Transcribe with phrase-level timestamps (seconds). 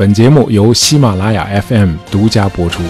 [0.00, 2.82] 本节目由喜马拉雅 FM 独家播出。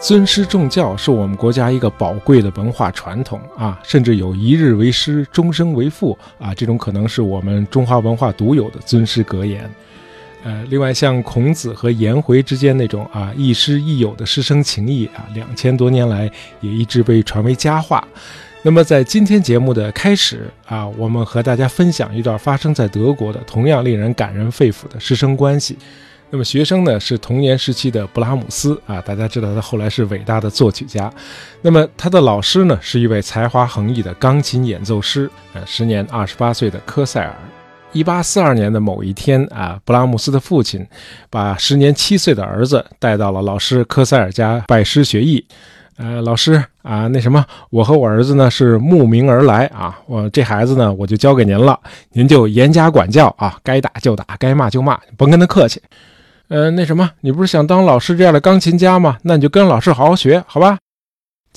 [0.00, 9.68] 尊师重教是我们国家一个宝贵的文化传统啊，甚至有一日为师，终生为父啊，这种可能是我们中华文化独有的尊师格言。
[10.48, 16.30] 呃，另外像孔子和颜回之间那种啊亦师亦友的师生情谊啊，两千多年来
[16.62, 18.02] 也一直被传为佳话。
[18.62, 25.76] 那么在今天节目的开始啊，我们和大家分享一段发生在德国的同样令人感人肺腑的师生关系。
[26.30, 31.12] 那么学生呢是童年时期的布拉姆斯啊，大家知道他后来是伟大的作曲家。
[31.60, 37.36] 那么他的老师呢是一位才华横溢的钢琴演奏师，呃，时年二十八岁的科塞尔。
[37.92, 40.86] 一八四二年的某一天啊，布拉姆斯的父亲
[41.30, 45.44] 把时年七岁的儿子带到了老师科塞尔家拜师学艺。
[45.96, 51.76] 呃，老师啊，那什么，我和我儿子呢是慕名而来啊，我这孩子呢我就交给您了，
[52.12, 55.82] 您就严加管教啊，该打就打，该骂就骂，甭跟他客气。
[56.46, 59.18] 呃，那什么，你不是想当老师这样的钢琴家吗？
[59.22, 60.78] 那你就跟老师好好学，好吧？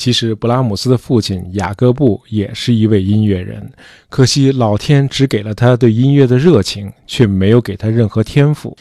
[0.01, 3.71] 其实，布拉姆斯的父亲雅各布也是一位音乐人，
[4.09, 8.75] 可惜老天只给了他对音乐的热情，却没有给他任何天赋。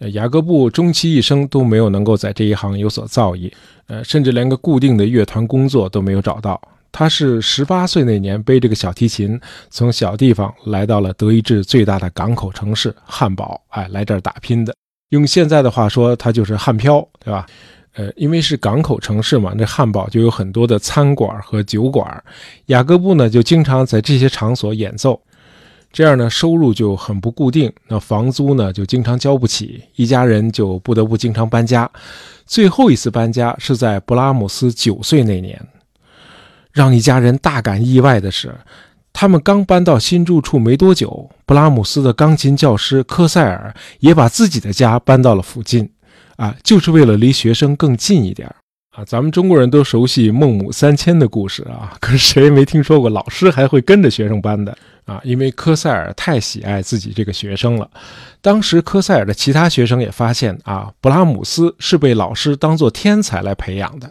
[0.00, 3.52] 呃，雅各布终其一生都没有能够在这一行有所造诣，
[3.86, 6.60] 呃，甚至连个固定的乐团工作都没有找到。
[6.90, 14.74] 他是十八岁那年背着个小提琴，从小地方来到了德意志最大的港口城市汉堡，哎，来这儿打拼的。
[15.10, 17.46] 用现在的话说，他就是汉漂，对吧？
[17.94, 22.22] 呃，因为是港口城市嘛，这汉堡就有很多的餐馆和酒馆。
[22.66, 25.20] 雅各布呢，就经常在这些场所演奏，
[25.92, 31.88] 这样呢，收入就很不固定，那房租呢，就经常交不起，一家人就不得不经常搬家。
[32.46, 35.60] 最后一次搬家是在布拉姆斯九岁那年，
[36.72, 38.52] 让一家人大感意外的是。
[39.12, 45.88] 他们刚搬到新住处没多久，布拉姆斯的钢琴教师科塞尔也把自己的家搬到了附近，
[46.36, 48.48] 啊，就是为了离学生更近一点
[48.90, 49.04] 啊。
[49.04, 55.20] 咱们中国人都熟悉孟母三迁的故事啊，可是谁没听说过老师还会跟着学生搬的啊？
[55.24, 57.88] 因为科塞尔太喜爱自己这个学生了。
[58.40, 64.10] 当时科塞尔的其他学生也发现啊，布拉姆斯是被老师当做天才来培养的。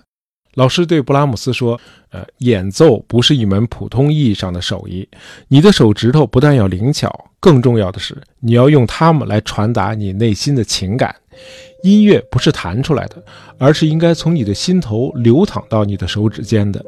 [0.56, 1.82] 老师对布拉姆斯说
[2.14, 5.08] ：“呃，演奏不是一门普通意义上的手艺，
[5.48, 11.16] 你的手指头不但要灵巧，更重要的是你要用它们来传达你内心的情感。
[11.82, 13.24] 音乐不是弹出来的，
[13.58, 16.84] 而是应该从你的心头流淌到你的手指间的。”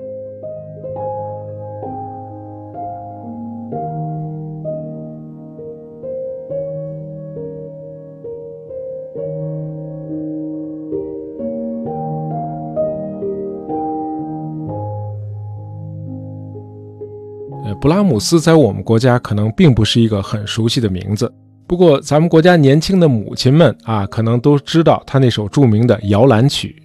[17.65, 21.31] 呃布拉姆斯在我们国家可能并不是一个很熟悉的名字，
[21.67, 26.81] 不过咱们国家年轻的母亲们啊，可能都知道他那首著名的摇篮曲。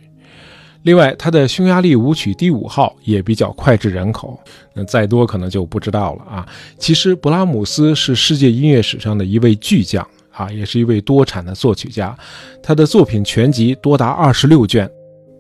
[0.84, 4.40] 另外，他的匈牙利舞曲第五号也比较脍炙人口，
[4.72, 6.48] 那再多可能就不知道了啊。
[6.78, 12.16] 其实，布拉姆斯是世界音乐史上的一位巨匠啊，也是一位多产的作曲家，
[12.62, 14.90] 他的作品全集多达二十六卷。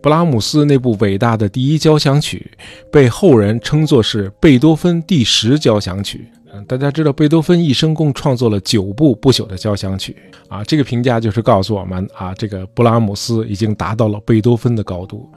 [0.02, 2.50] 布拉姆斯那部伟大的第一交响曲，
[2.92, 6.26] 被后人称作是贝多芬第十交响曲。
[6.66, 10.16] 大家知道贝多芬一生共创作了九部不朽的交响曲
[10.48, 15.30] 啊，这个评价就是告诉我们啊，这个布拉姆斯已经达到了贝多芬的高度。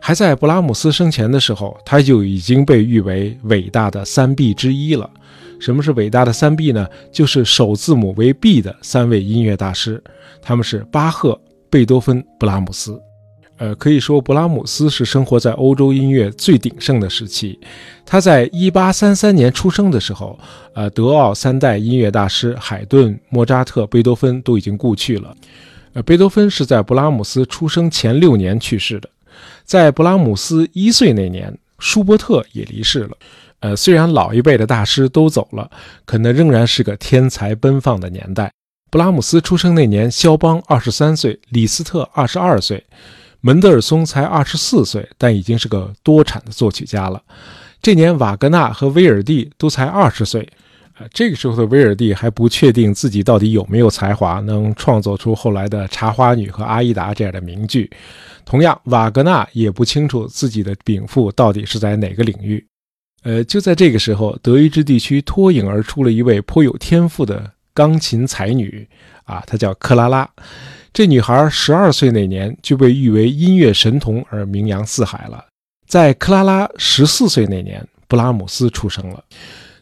[0.00, 5.08] 还在布拉姆斯生前的时候，他就已经被誉为伟大的三 B 之一了。
[5.60, 6.88] 什么是伟大的三 B 呢？
[7.12, 10.02] 就是首字母为 B 的三位音乐大师，
[10.40, 12.98] 他们是巴赫、贝多芬、布拉姆斯。
[13.60, 17.60] 呃，可以说，布拉姆斯是生活在欧洲音乐最鼎盛的时期。
[18.06, 20.38] 他在一八三三年出生的时候，
[20.72, 25.36] 呃，德奥三代音乐大师海顿、莫扎特、贝多芬都已经故去了。
[25.92, 29.10] 呃，贝多芬是在布拉姆斯出生前六年去世的。
[29.66, 33.10] 在布拉姆斯一岁那年，舒伯特也离世了。
[33.58, 35.70] 呃，虽然老一辈的大师都走了，
[36.06, 38.50] 可那仍然是个天才奔放的年代。
[38.90, 42.82] 布拉姆斯出生那年，肖邦二十三岁，李斯特二十二岁。
[43.40, 47.22] 门德尔松才二十四岁，但已经是个多产的作曲家了。
[47.82, 50.48] 这年，瓦格纳和威尔第都才二十岁。
[50.98, 57.90] 呃，这个时候的威尔第还不确定自己到底有没有才华，能创作出后来的《茶花女》和《阿依达》这样的名句。
[58.44, 62.62] 同样，瓦格纳也不清楚自己的禀赋到底是在哪个领域。
[63.22, 68.86] 呃，就在这个时候，德意志地区脱颖而出了一位颇有天赋的钢琴才女，
[69.24, 70.28] 啊，她叫克拉拉。
[70.92, 75.44] 这女孩十二岁那年就被誉为音乐神童而名扬四海了。
[75.86, 79.22] 在克拉拉十四岁那年，布拉姆斯出生了。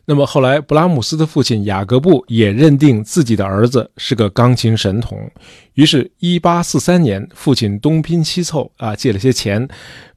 [0.05, 5.19] 那么后来，布拉姆斯的父亲雅各布也认定自己的儿子是个钢琴神童，
[5.75, 9.69] 于是1843年，父亲东拼西凑啊，借了些钱，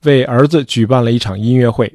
[0.04, 1.94] 为儿子举办了一场音乐会。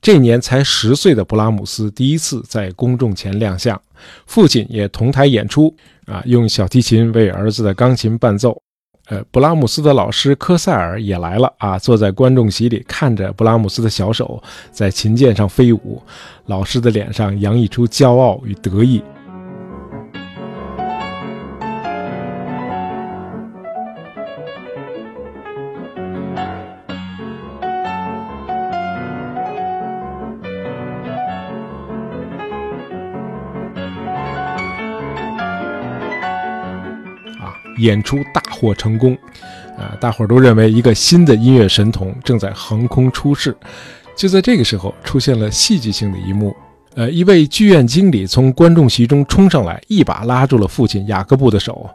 [0.00, 3.80] 这年才十岁的布拉姆斯第一次在公众前亮相，
[4.26, 5.74] 父亲也同台演出
[6.06, 8.60] 啊，用小提琴为儿子的钢琴伴奏。
[9.08, 14.42] 呃，布拉姆斯的老师科塞尔也来了啊，坐在观众席里看着布拉姆斯的小手
[14.72, 16.02] 在琴键上飞舞，
[16.46, 19.00] 老师的脸上洋溢出骄傲与得意。
[37.78, 39.16] 演出大获成功，
[39.78, 43.56] 啊，大伙儿都认为一个新的音乐神童正在横空出世。
[44.16, 46.56] 就在这个时候，出现了戏剧性的一幕，
[46.94, 51.88] 呃，一位剧院经理从观众席中冲上来，一把拉住了父亲雅各布的手：“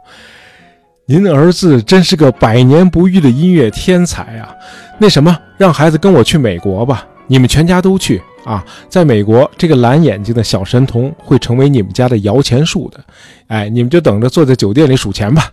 [1.06, 4.54] 您的儿子真是个百年不遇的音乐天才啊！
[5.00, 8.22] 那什么，让孩子跟我去美国吧，你们全家都去。
[8.44, 8.64] 啊！
[8.88, 13.04] 在美国，这个蓝眼睛的小神童会成为你们家的摇钱树的。
[13.46, 15.50] 哎，你们就等着坐在酒店里数钱吧。”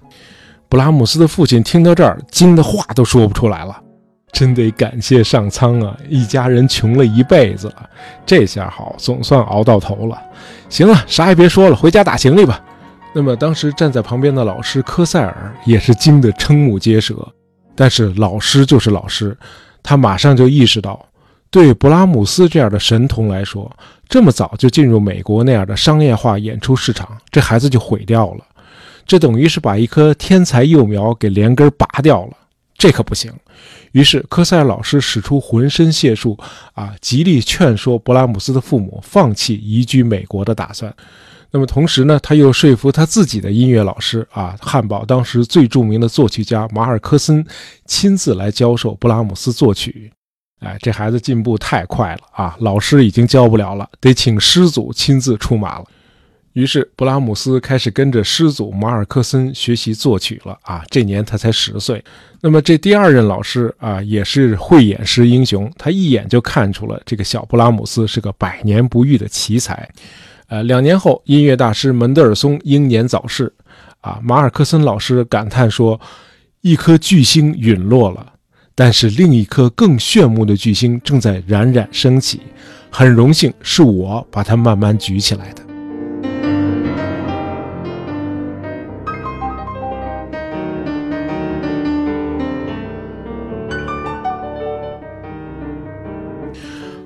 [0.70, 3.76] 布拉姆斯的父亲听到这儿，惊得话都说不出来了。
[4.32, 5.98] 真得感谢上苍啊！
[6.08, 7.90] 一家人穷了一辈子了，
[8.26, 10.22] 这下好，总算熬到头了。
[10.70, 12.64] 行了，啥也别说了，回家打行李吧。
[13.12, 17.16] 那么，当时站在旁边的老师科塞尔也是惊得瞠目结舌。
[17.76, 19.36] 但是老师就是老师，
[19.82, 21.04] 他马上就意识到，
[21.52, 23.72] 对布拉姆斯这样的神童来说，
[24.08, 28.46] 这么早就进入美国那样的商业化演出市场，这孩子就毁掉了。
[29.08, 32.38] 这等于是把一棵天才幼苗给连根拔掉了，
[32.78, 33.34] 这可不行。
[33.94, 36.38] 于是科塞尔老师使出浑身解数
[36.74, 40.94] 啊，极力劝说布拉姆斯的父母放弃移居美国的打算。
[41.50, 47.44] 那么同时呢，他又说服他自己的音乐老师啊，汉堡当时最著名的作曲家马尔科森
[47.88, 50.12] 亲自来教授布拉姆斯作曲。
[50.60, 52.56] 哎，这孩子进步太快了啊！
[52.60, 55.86] 老师已经教不了了，得请师祖亲自出马了。
[56.54, 60.84] 于是，布拉姆斯开始跟着师祖马尔克森学习作曲了啊！
[60.90, 62.04] 这年他才十岁。
[62.42, 69.88] 那么，这第二任老师啊，也是慧眼识英雄，他一眼就看出了这个小布拉姆斯是个百年不遇的奇才。
[70.48, 73.54] 呃，两年后，音乐大师门德尔松英年早逝，
[74.02, 76.02] 啊，马尔克森老师感叹说
[76.62, 78.34] ：“一颗巨星陨落了，
[78.82, 82.40] 但是另一颗更炫目的巨星正在冉冉升起。
[82.90, 85.62] 很荣幸是我把它慢慢举起来的。”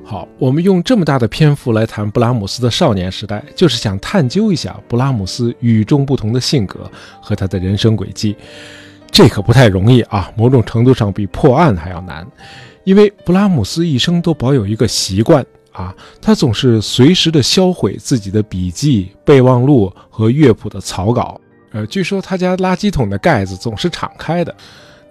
[0.06, 6.88] 好我们用这么大的篇幅来谈布拉姆斯的少年时代，就是想探究一下布拉姆斯与众不同的性格
[7.20, 8.36] 和他的人生轨迹。
[9.14, 12.28] 这可不太容易啊，某种程度上比破案还要难。
[12.84, 21.40] 因为布拉姆斯一生都保有一个习惯啊，他总是随时的销毁自己的笔记、备忘录和乐谱的草稿。
[21.72, 24.54] 呃，据说他家垃圾桶的盖子总是敞开的。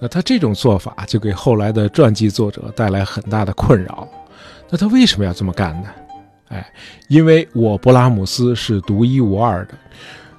[0.00, 4.08] 那他这种做法就给后来的传记作者带来很大的困扰。
[4.68, 5.88] 那他为什么要这么干呢？
[6.48, 6.66] 哎，
[7.06, 9.74] 因为我布拉姆斯是独一无二的，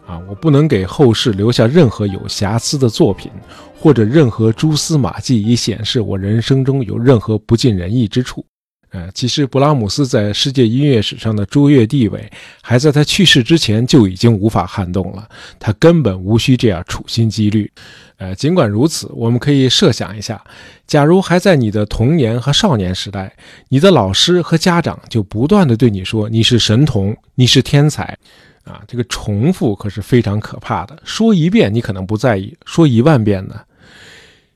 [0.06, 3.32] 啊，我不能给后世留下任何有瑕疵的作品，
[3.78, 8.46] 或者任何蛛丝马迹，以显示我人生中有任何不尽人意之处。
[8.92, 12.32] 呃，其实布拉姆斯在世界音乐史上的卓越地位，
[12.62, 15.28] 还在他去世之前就已经无法撼动了。
[15.58, 17.72] 他根本无需这样处心积虑。
[18.18, 20.40] 呃，尽管如此，我们可以设想一下，
[20.86, 23.36] 假如还在你的童年和少年时代，
[23.68, 28.16] 你的老师和家长就不断地对你说你是神童，你是天才，
[28.64, 30.98] 啊，这个重复可是非常可怕的。
[31.04, 33.60] 说一遍你可能不在意，说一万遍呢，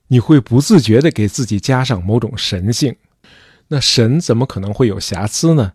[0.08, 2.96] 你会不自觉地给自己加上某种神性。
[3.68, 5.74] 那神怎么可能会有瑕疵呢？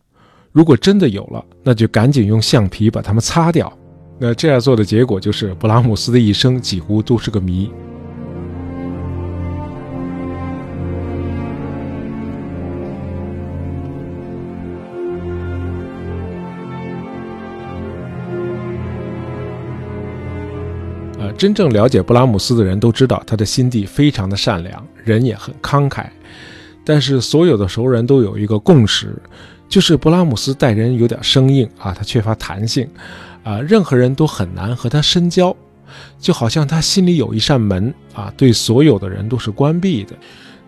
[0.50, 3.70] 如果真的有了，那就赶紧用橡皮把它们擦掉。
[4.18, 7.70] 那这样做的结果就是布拉姆斯的一生几乎都是个谜。
[21.42, 26.06] 真正了解布拉姆斯的人都知道，他的心地非常的善良，人也很慷慨。
[26.84, 29.20] 但是所有的熟人都有一个共识，
[29.68, 32.88] 就是布拉姆斯待人有点生硬啊，他缺乏弹性，
[33.42, 35.52] 啊，任何人都很难和他深交。
[36.16, 40.14] 就好像他心里有一扇门啊，对所有的人都是关闭的。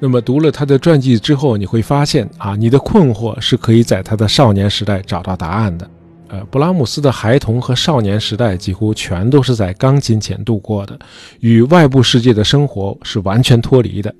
[0.00, 5.88] 那么读了他的传记之后，你会发现啊，你的困惑是可以在他的少年时代找到答案的。
[6.28, 10.98] 呃，布拉姆斯的孩童和少年时代几乎全都是在钢琴前度过的，
[11.40, 14.12] 与外部世界的生活是完全脱离的。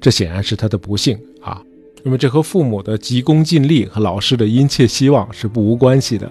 [0.00, 1.60] 这显然是他的不幸啊。
[2.04, 6.30] 那么这和父母的急功近利和老师的殷切希望是不无关系的。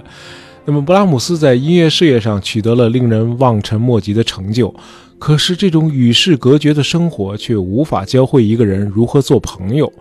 [0.63, 4.73] 那么布拉姆斯在音乐事业上取得了令人望尘莫及的成就，
[5.19, 9.91] 可是这种与世隔绝的生活却无法教会一个人如何做朋友，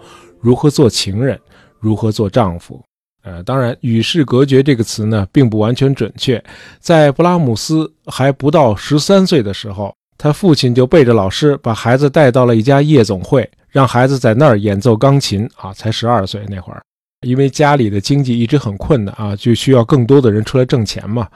[0.41, 1.39] 如何做情人，
[1.81, 2.81] 如何做丈夫。
[3.25, 6.43] 呃，当然，“与世隔绝”这个词呢，并不完全准确。
[6.79, 15.49] 在布拉姆斯还不到十三岁的时候，他父亲就背着老师把孩子带到了一家夜总会，让孩子在那儿演奏钢琴。
[15.57, 16.83] 啊，才十二岁那会儿，
[17.27, 21.27] 因为家里的经济一直很困难啊，就需要更多的人出来挣钱嘛。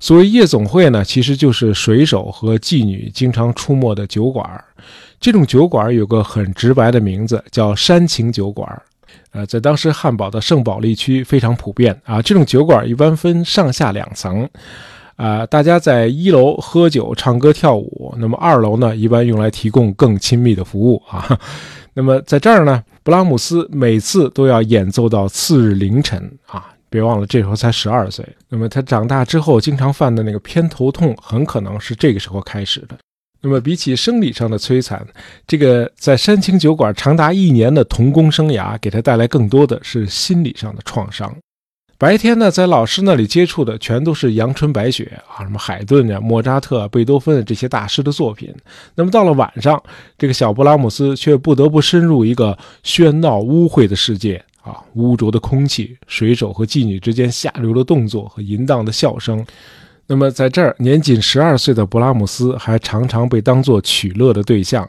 [0.00, 4.44] 所谓夜总会呢，其实就是水手和妓女经常出没的酒馆。
[5.20, 8.68] 这种酒馆有个很直白的名字，叫煽情酒馆。
[9.32, 12.20] 呃，在当时汉堡的圣保利区非常普遍啊。
[12.20, 14.48] 这种酒馆一般分上下两层，
[15.16, 18.14] 啊，大家在一楼喝酒、唱歌、跳舞。
[18.18, 21.38] 那么二楼呢，一般用来提供更亲密的服务啊。
[21.94, 26.68] 那么在这儿呢，布拉姆斯每次都要演奏到次日凌晨啊。
[26.88, 28.22] 别忘了，这时候才十二岁。
[28.50, 32.94] 那么他长大之后经常犯的那个偏头痛，很可能是这个时候开始的。
[33.42, 35.04] 那么，比起生理上的摧残，
[35.48, 41.34] 这个在山青酒馆长达一年的童工生涯，给他带来更多的是心理上的创伤。
[41.98, 48.54] 白天呢，在老师那里接触的全都是阳春白雪啊，什么海顿呀、莫扎特、贝多芬这些大师的作品。
[48.94, 49.80] 那么到了晚上，
[50.16, 59.44] 这个小布拉姆斯却不得不深入一个喧闹污秽的世界啊，污浊的空气、水手和妓女之间下流的动作和淫荡的笑声。
[60.12, 64.86] 那么，在这儿，年仅十二岁的布拉姆斯还常常被当作取乐的对象。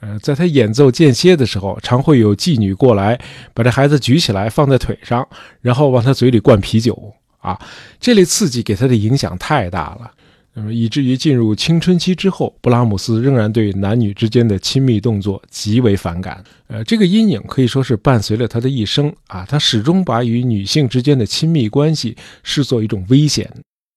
[0.00, 3.20] 呃，在他演奏间歇的时候，常会有妓女过来，
[3.52, 5.28] 把这孩子举起来放在腿上，
[5.60, 7.12] 然后往他嘴里灌啤酒。
[7.40, 7.60] 啊，
[8.00, 10.10] 这类刺激给他的影响太大了。
[10.54, 16.42] 那么，以至于进入青春期之后，布拉姆斯仍然对男女之间的亲密动作极为反感。
[16.68, 19.14] 呃，这个阴影可以说是伴随了他的一生。
[19.26, 23.52] 啊，他始终把与女性之间的亲密关系视作一种危险。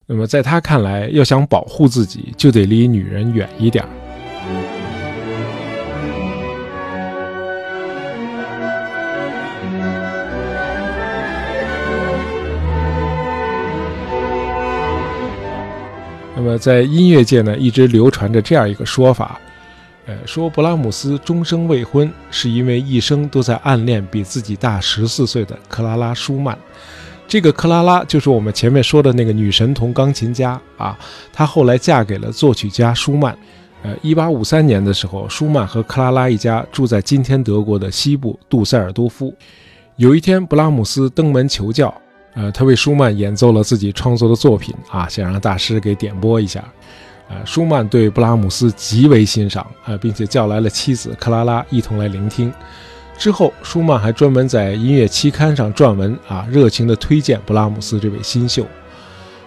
[0.07, 3.83] 那么，在他看来，要想保护自己，就得离女人远一点
[16.35, 19.41] 那么，在音乐界呢，一直流传着这样一个说法，
[20.05, 26.55] 呃，说勃拉姆斯终生未婚，是因为一生都在暗恋比自己大十四岁的克拉拉·舒曼。
[27.27, 30.97] 这个克拉拉就是我们前面说的那个女神童钢琴家啊，
[31.33, 33.37] 她后来嫁给了作曲家舒曼。
[33.83, 39.33] 呃，一八五三年的时候，舒曼和克拉拉一家住在今天德国的西部杜塞尔多夫。
[39.97, 41.93] 有一天，布拉姆斯登门求教，
[42.33, 46.63] 呃，他为舒曼演奏了自己创作的作品啊，想让大师给点播一下。
[47.29, 52.51] 呃，舒曼对布拉姆斯极为欣赏啊，并且叫来了妻子克拉拉一同来聆听。
[53.17, 58.65] 之后，舒曼还专门在音乐期刊上撰文啊，热情地推荐布拉姆斯这位新秀。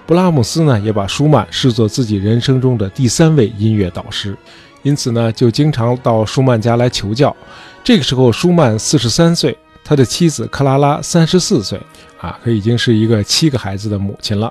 [0.06, 4.34] 布拉姆斯呢，也把舒曼视作自己人生中的第三位音乐导师，
[4.82, 7.34] 因此呢，就经常到舒曼家来求教。
[7.84, 11.78] 这个时候，舒曼四十三岁，他的妻子克拉拉三十四岁，
[12.18, 14.50] 啊，可已经是一个七个孩子的母亲了。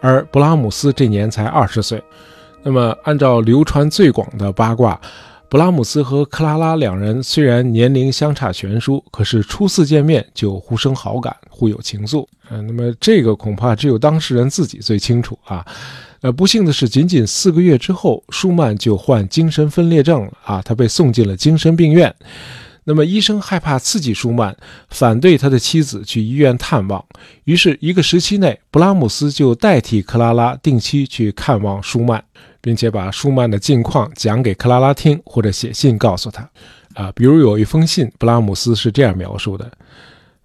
[0.00, 2.02] 而布拉姆斯这年才二十岁。
[2.64, 5.00] 那么，按照流传最广的八卦。
[5.48, 12.26] 布拉姆斯和克拉拉两人虽然年龄相差悬殊，可是初次见面就互生好感，互有情愫。
[12.50, 15.64] 嗯，那么这个恐怕只有当事人自己最清楚啊。
[16.22, 22.12] 呃，不幸的是，仅仅四个月之后，舒曼就患精神分裂症了啊，他被送进了精神病院。
[22.82, 24.56] 那么医生害怕刺激舒曼，
[24.90, 27.04] 反对他的妻子去医院探望，
[27.44, 32.24] 于是一个时期内，布拉姆斯就代替克拉拉定期去看望舒曼。
[32.66, 36.50] 并且把舒曼的近况讲给克拉拉听，或者写信告诉他。
[36.94, 39.70] 啊，比如有一封信，布拉姆斯是这样描述的：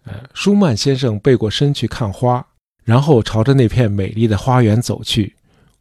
[0.06, 2.46] 呃，舒曼先生背过身去看花，
[2.84, 5.36] 然后朝着那片美丽的花园走去。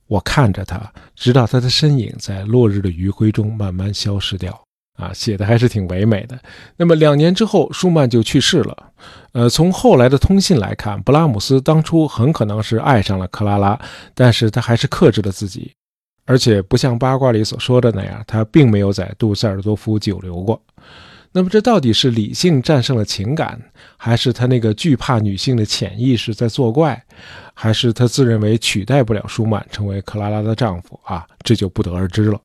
[0.06, 0.80] 我看着他，
[1.14, 4.58] 直到他的身影在落日的余晖中慢慢消失掉。
[4.96, 6.38] 啊，写的还是挺唯美的。
[6.78, 8.74] 那么两年之后，舒曼就去世了。
[9.32, 13.78] 呃，从后来的通信来看，布拉姆斯当初很可能是爱上了克拉拉，
[14.14, 15.70] 但是他还是克制了自己。
[16.30, 20.62] 而且不像八卦里所说的那样，他并没有在杜塞尔多夫久留过。
[21.32, 23.60] 那么这到底是理性战胜了情感，
[23.96, 27.04] 还是他那个惧怕女性的潜意识在作怪，
[27.52, 31.26] 还是他自认为取代不了舒曼成为克拉拉的丈夫啊？
[31.42, 32.38] 这就不得而知了。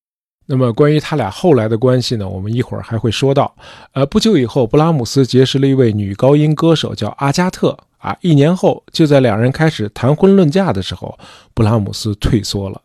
[0.48, 2.28] 那么关于他俩后来的关系呢？
[2.28, 3.56] 我们一会儿还会说到。
[3.94, 8.18] 呃，不久以后，布拉姆斯结识了一位女高音歌手，叫阿加特啊。
[8.22, 11.16] 一年后，就在两人开始谈婚论嫁的时候，
[11.54, 12.82] 布拉姆斯退缩了。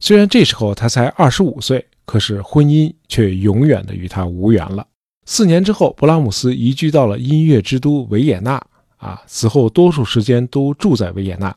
[0.00, 4.86] 虽然这时候他才二十五岁，可是婚姻却永远的与他无缘了。
[5.26, 8.62] 四年之后，布拉姆斯移居到了音乐之都维也纳
[8.96, 9.20] 啊。
[9.26, 11.54] 此后，多数时间都住在维也纳。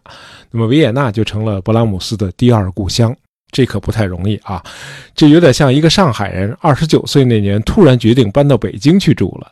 [0.52, 3.16] 那么，维也纳就成了布拉姆斯的第二故乡。
[3.54, 4.64] 这可不太容易啊，
[5.14, 9.52] 这有点像一个上海人，二十九岁那年突然决定搬到北京去住了。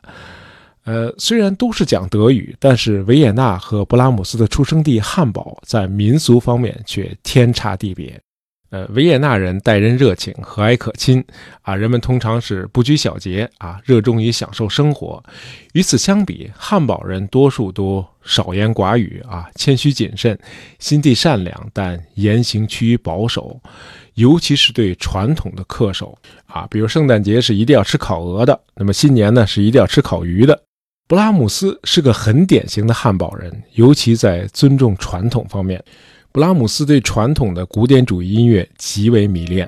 [0.85, 8.17] 呃，虽然都是讲德语，但是维也纳和布拉姆斯的出生地汉堡在民俗方面却天差地别。
[8.69, 11.23] 呃，维也纳人待人热情、和蔼可亲
[11.61, 15.23] 啊，人们通常是不拘小节啊，热衷于享受生活。
[15.73, 20.37] 与此相比，汉堡人多数都少言寡语啊，谦虚谨慎，
[20.77, 23.59] 心地善良，但言行趋于保守，
[24.13, 26.67] 尤其是对传统的恪守啊。
[26.69, 30.61] 比如圣诞节是一定要吃烤鹅的，那么新年呢是一定要吃烤鱼的。
[31.07, 35.83] 布拉姆斯是个很典型的汉堡人，尤其在尊重传统方面。
[36.31, 39.67] 布拉姆斯对传统的古典主义音乐极为迷恋。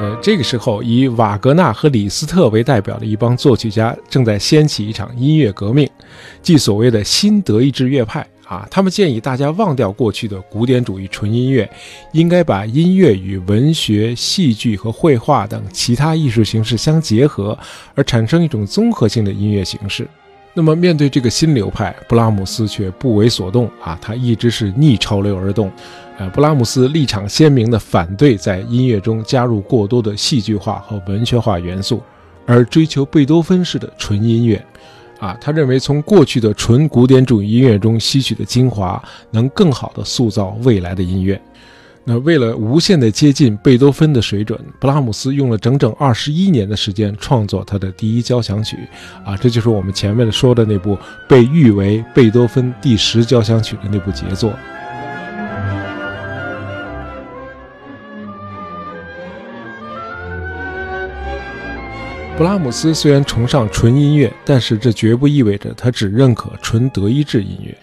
[0.00, 5.88] 呃，这个时候，以瓦格纳和李斯特为代表的一帮作曲家正在掀起一场音乐革命，
[6.42, 8.26] 即所谓的新德意志乐派。
[8.50, 11.70] 啊，他们建议大家忘掉过去的古典主义纯音乐，
[12.10, 17.56] 应该把音乐与文学、戏剧和绘画等其他艺术形式相结合，
[17.94, 20.04] 而产生一种综合性的音乐形式。
[20.52, 25.70] 那么，面对这个新流派，布拉姆斯却不为所动啊，他一直是逆潮流而动。
[26.18, 32.02] 呃，布拉姆斯立场鲜明地反对在音乐中加入过多的戏剧化和文学化元素，
[32.46, 34.60] 而追求贝多芬式的纯音乐。
[35.20, 41.40] 啊，他认为从过去的纯古典主义音乐中吸取的精华，能更好地塑造未来的音乐。
[42.02, 48.78] 那为了无限地接近贝多芬的水准，布拉姆斯用了整整二十一年的时间创作他的第一交响曲。
[49.22, 54.52] 啊，这就是我们前面说的那部被誉为贝多芬第十交响曲的那部杰作。
[62.40, 67.76] 布拉姆斯虽然崇尚纯音乐，但是这绝不意味着他只认可纯德意志音乐。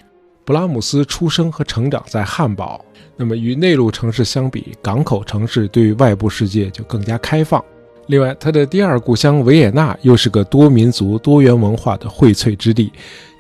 [0.43, 2.83] 布拉姆斯出生和成长在汉堡，
[3.15, 7.63] 那么与内陆城市相比，港口城市对外部世界就更加开放。
[8.07, 12.91] 另外，他的第二故乡维也纳又是个多民族、多元文化的荟萃之地，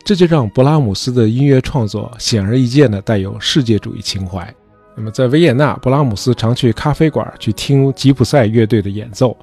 [0.05, 4.47] 这就让布拉姆斯的音乐创作显而易见地带有世界主义情怀。
[4.95, 9.35] 那么，在维也纳，布拉姆斯常去咖啡馆去听吉普赛乐队的演奏。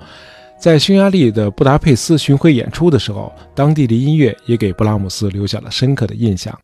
[0.59, 6.59] 在匈牙利的布达佩斯巡回演出的时候，当地的音乐也给布拉姆斯留下了深刻的印象。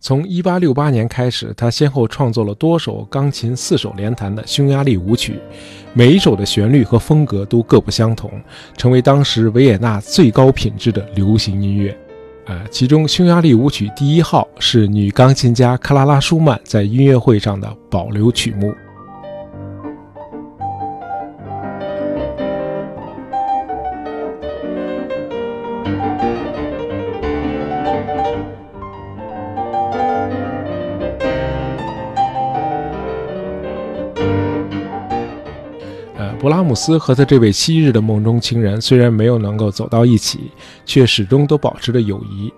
[0.00, 5.38] 从1868年开始，他先后创作了多首钢琴四手联弹的匈牙利舞曲，
[5.94, 8.30] 每一首的旋律和风格都各不相同，
[8.76, 11.96] 成为当时维也纳最高品质的流行音乐。
[12.46, 18.74] 呃，其中匈牙利舞曲第一号是女钢琴家克拉拉·舒曼在音乐会上的保留曲目。
[36.44, 40.50] 布拉姆斯和他这位昔日的梦中情人虽然没有能够走到一起，
[40.84, 42.52] 却始终都保持着友谊。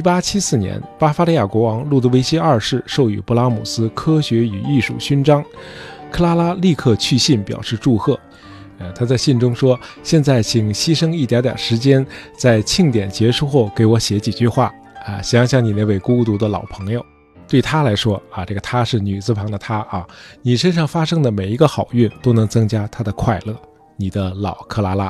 [0.00, 5.44] 1874年，巴伐利亚国王路德维希二世授予布拉姆斯科学与艺术勋章，
[6.10, 8.18] 克拉拉立刻去信表示祝贺。
[8.78, 14.72] 呃，他在信中说：“现在请牺牲一点点时间，在庆典结束后给我写几句话
[15.04, 17.04] 啊，想想你那位孤独的老朋友。”
[17.48, 20.06] 对他来说啊，这个她是女字旁的她啊，
[20.42, 23.56] 你身上发生的每一个好运都能增加她的快乐。
[23.96, 25.06] 你的老克拉拉，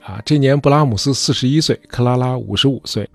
[0.00, 3.08] 啊，这年布拉姆斯四十一岁，克拉拉五十五岁。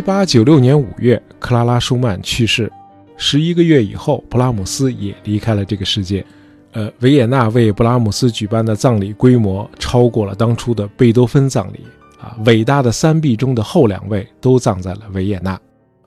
[0.00, 2.72] 一八九六年五月，克拉拉·舒曼去世。
[3.18, 6.24] 十一个月以后，布拉姆斯也离开了这个世界。
[6.72, 11.80] 呃，维也纳为布拉姆斯举办的葬礼规模超过了当初的贝多芬葬礼
[12.18, 12.34] 啊！
[12.46, 15.60] 伟大的三壁中的后两位都葬在了维也纳。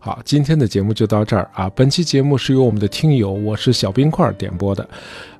[0.05, 1.71] 好，今天的节目就到这儿啊！
[1.73, 4.89] 本期节目是由我们的听友，我是小冰块点播的，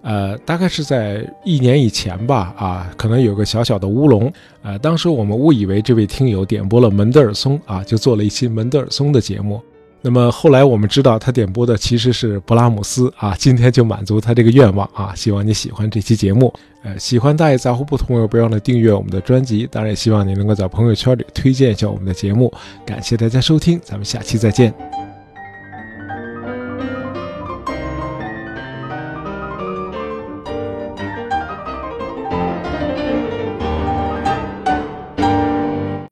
[0.01, 9.61] 呃，大概是在一年以前吧啊，可能有个小小的乌龙，呃，当时我们误以为这位听友点播了门德尔松啊，就做了一期门德尔松的节目。
[10.05, 16.53] 那么后来我们知道他点播的其实是勃拉姆斯啊，今天就满足他这个愿望啊，希望你喜欢这期节目。
[16.83, 22.53] 呃，喜欢大爷杂货铺的朋友，不要忘了订阅我们的专辑，当然也希望你能够在朋友圈里推荐一下我们的节目。
[22.85, 25.12] 感谢大家收听，咱们下期再见。